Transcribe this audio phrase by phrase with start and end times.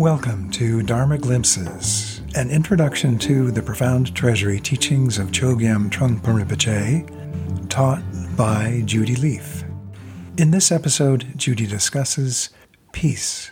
[0.00, 7.68] Welcome to Dharma Glimpses, an introduction to the profound treasury teachings of Chogyam Trungpa Rinpoche,
[7.68, 8.02] taught
[8.34, 9.62] by Judy Leaf.
[10.38, 12.48] In this episode, Judy discusses
[12.94, 13.50] peace.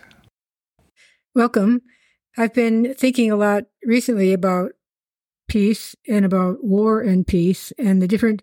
[1.35, 1.83] Welcome.
[2.39, 4.73] I've been thinking a lot recently about
[5.49, 8.43] peace and about war and peace and the different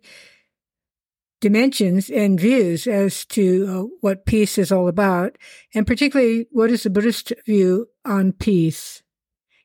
[1.42, 5.40] dimensions and views as to uh, what peace is all about,
[5.74, 9.04] and particularly what is the Buddhist view on peace.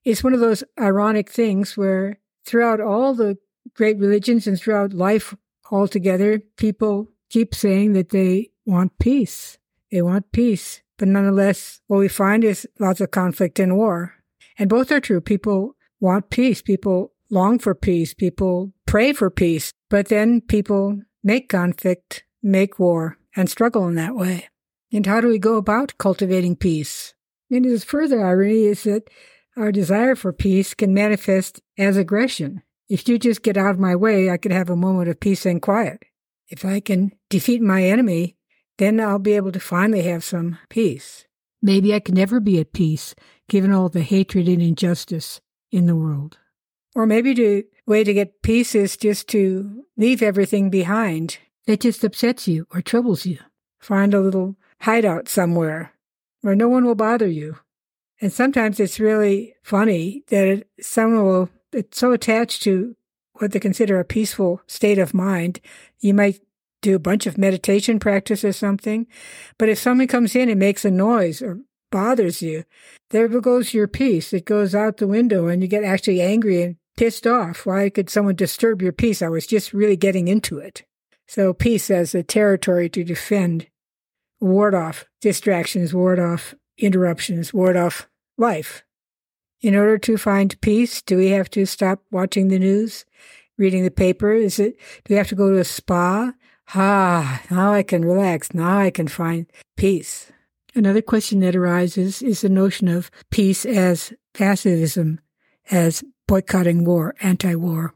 [0.04, 3.36] It's one of those ironic things where throughout all the
[3.74, 5.34] great religions and throughout life
[5.70, 9.58] altogether, people keep saying that they want peace.
[9.90, 10.82] They want peace.
[10.98, 14.14] But nonetheless, what we find is lots of conflict and war.
[14.58, 15.20] And both are true.
[15.20, 16.62] People want peace.
[16.62, 18.14] People long for peace.
[18.14, 19.72] People pray for peace.
[19.88, 24.48] But then people make conflict, make war, and struggle in that way.
[24.92, 27.14] And how do we go about cultivating peace?
[27.51, 29.11] And his further irony is that
[29.56, 32.62] our desire for peace can manifest as aggression.
[32.89, 35.45] If you just get out of my way, I could have a moment of peace
[35.45, 36.03] and quiet.
[36.48, 38.37] If I can defeat my enemy,
[38.78, 41.27] then I'll be able to finally have some peace.
[41.62, 43.15] Maybe I can never be at peace,
[43.48, 45.41] given all the hatred and injustice
[45.71, 46.39] in the world.
[46.95, 52.03] Or maybe the way to get peace is just to leave everything behind that just
[52.03, 53.39] upsets you or troubles you.
[53.78, 55.93] Find a little hideout somewhere
[56.41, 57.58] where no one will bother you.
[58.20, 62.97] And sometimes it's really funny that it, someone will, it's so attached to
[63.34, 65.60] what they consider a peaceful state of mind.
[66.00, 66.41] You might
[66.82, 69.06] do a bunch of meditation practice or something.
[69.58, 71.60] But if someone comes in and makes a noise or
[71.91, 72.64] bothers you,
[73.10, 74.32] there goes your peace.
[74.32, 77.66] It goes out the window and you get actually angry and pissed off.
[77.66, 79.22] Why could someone disturb your peace?
[79.22, 80.84] I was just really getting into it.
[81.27, 83.69] So peace as a territory to defend,
[84.41, 88.82] ward off distractions, ward off interruptions, ward off life.
[89.60, 93.04] In order to find peace, do we have to stop watching the news,
[93.59, 94.32] reading the paper?
[94.32, 96.32] Is it, do we have to go to a spa?
[96.75, 98.54] Ah, now I can relax.
[98.54, 100.32] Now I can find peace.
[100.75, 105.20] Another question that arises is the notion of peace as pacifism,
[105.70, 107.94] as boycotting war, anti war.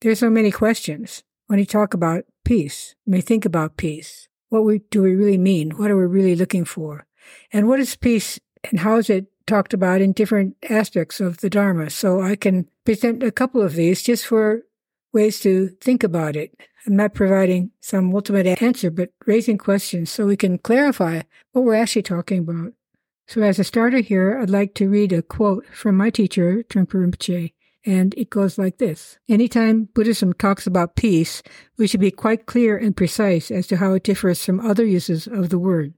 [0.00, 4.28] There's so many questions when you talk about peace, when we think about peace.
[4.48, 5.72] What we, do we really mean?
[5.72, 7.06] What are we really looking for?
[7.52, 8.38] And what is peace
[8.70, 11.90] and how is it talked about in different aspects of the Dharma?
[11.90, 14.62] So I can present a couple of these just for
[15.12, 16.54] ways to think about it.
[16.86, 21.74] I'm not providing some ultimate answer, but raising questions so we can clarify what we're
[21.74, 22.72] actually talking about.
[23.26, 26.94] So as a starter here, I'd like to read a quote from my teacher, Trungpa
[26.94, 27.52] Rinpoche,
[27.86, 29.18] and it goes like this.
[29.28, 31.42] Anytime Buddhism talks about peace,
[31.78, 35.28] we should be quite clear and precise as to how it differs from other uses
[35.28, 35.94] of the word.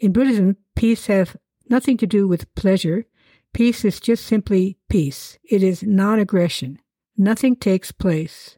[0.00, 1.36] In Buddhism, peace has
[1.68, 3.04] nothing to do with pleasure.
[3.52, 5.38] Peace is just simply peace.
[5.44, 6.78] It is non-aggression.
[7.16, 8.56] Nothing takes place.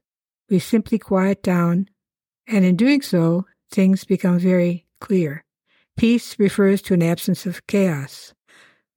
[0.49, 1.89] We simply quiet down,
[2.47, 5.45] and in doing so, things become very clear.
[5.97, 8.33] Peace refers to an absence of chaos.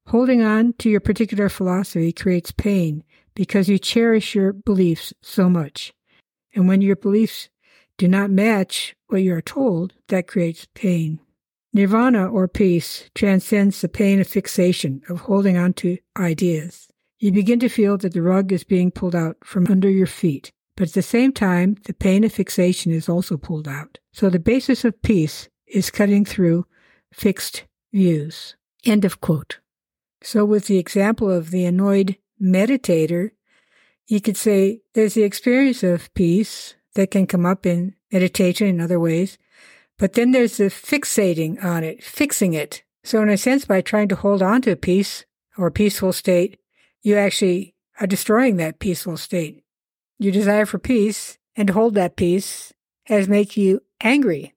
[0.07, 3.03] Holding on to your particular philosophy creates pain
[3.35, 5.93] because you cherish your beliefs so much.
[6.55, 7.49] And when your beliefs
[7.97, 11.19] do not match what you are told, that creates pain.
[11.73, 16.87] Nirvana or peace transcends the pain of fixation, of holding on to ideas.
[17.19, 20.51] You begin to feel that the rug is being pulled out from under your feet,
[20.75, 23.99] but at the same time, the pain of fixation is also pulled out.
[24.11, 26.67] So the basis of peace is cutting through
[27.11, 28.55] fixed views.
[28.85, 29.59] End of quote.
[30.21, 33.31] So, with the example of the annoyed meditator,
[34.07, 38.81] you could say there's the experience of peace that can come up in meditation in
[38.81, 39.37] other ways,
[39.97, 42.83] but then there's the fixating on it, fixing it.
[43.03, 45.25] So, in a sense, by trying to hold on to peace
[45.57, 46.59] or peaceful state,
[47.01, 49.63] you actually are destroying that peaceful state.
[50.19, 52.73] Your desire for peace and to hold that peace
[53.05, 54.53] has made you angry,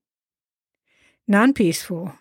[1.26, 2.12] non peaceful,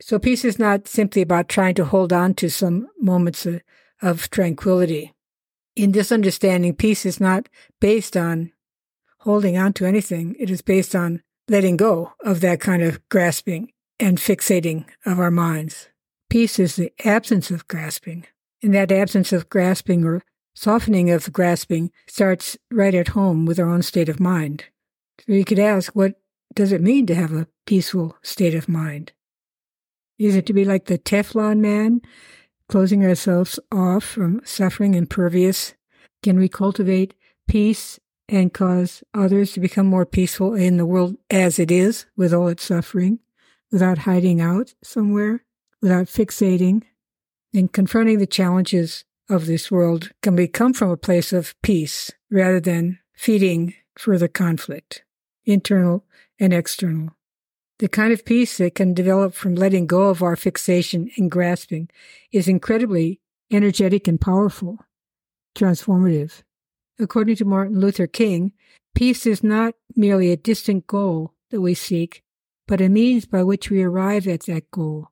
[0.00, 3.62] so peace is not simply about trying to hold on to some moments of,
[4.02, 5.14] of tranquility.
[5.74, 7.48] In this understanding, peace is not
[7.80, 8.52] based on
[9.20, 10.36] holding on to anything.
[10.38, 15.30] It is based on letting go of that kind of grasping and fixating of our
[15.30, 15.88] minds.
[16.28, 18.26] Peace is the absence of grasping.
[18.62, 20.22] And that absence of grasping or
[20.54, 24.64] softening of grasping starts right at home with our own state of mind.
[25.26, 26.14] So you could ask, what
[26.54, 29.12] does it mean to have a peaceful state of mind?
[30.18, 32.02] Is it to be like the Teflon man,
[32.72, 35.74] closing ourselves off from suffering and impervious?
[36.22, 37.12] Can we cultivate
[37.46, 42.32] peace and cause others to become more peaceful in the world as it is with
[42.32, 43.18] all its suffering
[43.70, 45.44] without hiding out somewhere,
[45.82, 46.82] without fixating,
[47.52, 52.10] And confronting the challenges of this world can be come from a place of peace
[52.30, 55.04] rather than feeding further conflict,
[55.44, 56.06] internal
[56.40, 57.10] and external.
[57.78, 61.88] The kind of peace that can develop from letting go of our fixation and grasping
[62.30, 63.20] is incredibly
[63.50, 64.78] energetic and powerful,
[65.56, 66.42] transformative.
[66.98, 68.52] According to Martin Luther King,
[68.94, 72.22] peace is not merely a distant goal that we seek,
[72.68, 75.08] but a means by which we arrive at that goal.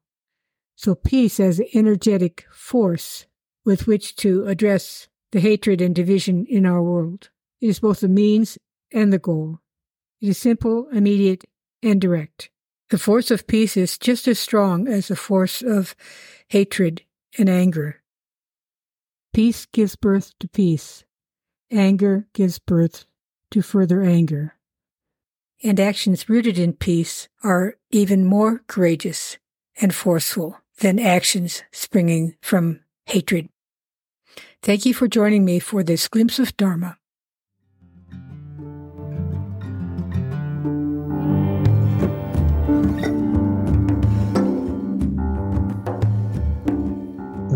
[0.77, 3.27] So peace as an energetic force
[3.65, 7.31] with which to address the hatred and division in our world.
[7.61, 8.57] It is both the means
[8.93, 9.61] and the goal.
[10.21, 11.45] It is simple, immediate,
[11.83, 12.51] and direct.
[12.91, 15.95] The force of peace is just as strong as the force of
[16.49, 17.03] hatred
[17.39, 18.03] and anger.
[19.33, 21.05] Peace gives birth to peace.
[21.71, 23.05] Anger gives birth
[23.53, 24.57] to further anger.
[25.63, 29.39] And actions rooted in peace are even more courageous
[29.81, 33.49] and forceful than actions springing from hatred.
[34.63, 37.00] Thank you for joining me for this glimpse of Dharma.